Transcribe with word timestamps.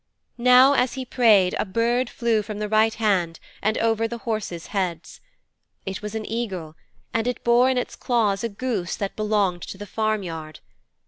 Now 0.39 0.73
as 0.73 0.93
he 0.95 1.05
prayed 1.05 1.53
a 1.59 1.63
bird 1.63 2.09
flew 2.09 2.41
from 2.41 2.57
the 2.57 2.67
right 2.67 2.95
hand 2.95 3.39
and 3.61 3.77
over 3.77 4.07
the 4.07 4.17
horses' 4.17 4.65
heads. 4.73 5.21
It 5.85 6.01
was 6.01 6.15
an 6.15 6.25
eagle, 6.25 6.75
and 7.13 7.27
it 7.27 7.43
bore 7.43 7.69
in 7.69 7.77
its 7.77 7.95
claws 7.95 8.43
a 8.43 8.49
goose 8.49 8.95
that 8.95 9.15
belonged 9.15 9.61
to 9.61 9.77
the 9.77 9.85
farmyard. 9.85 10.59